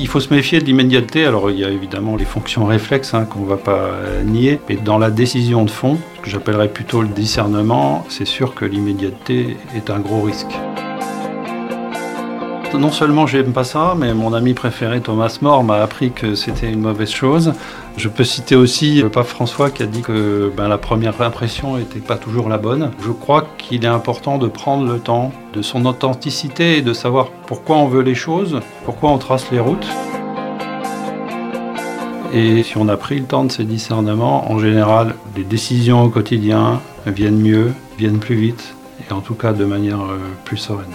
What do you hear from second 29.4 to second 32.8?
les routes. Et si